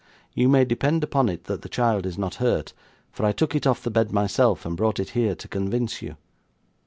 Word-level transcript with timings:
You 0.33 0.49
may 0.49 0.65
depend 0.65 1.03
upon 1.03 1.29
it 1.29 1.43
that 1.43 1.61
the 1.61 1.69
child 1.69 2.07
is 2.07 2.17
not 2.17 2.33
hurt; 2.41 2.73
for 3.11 3.23
I 3.23 3.31
took 3.31 3.53
it 3.53 3.67
off 3.67 3.83
the 3.83 3.91
bed 3.91 4.11
myself, 4.11 4.65
and 4.65 4.75
brought 4.75 4.99
it 4.99 5.09
here 5.11 5.35
to 5.35 5.47
convince 5.47 6.01
you. 6.01 6.15